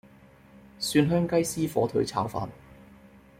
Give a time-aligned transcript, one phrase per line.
[0.79, 1.35] 蒜香雞
[1.67, 2.49] 絲火腿炒飯